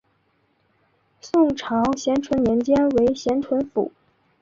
[1.21, 3.91] 宋朝咸淳年间为咸淳府。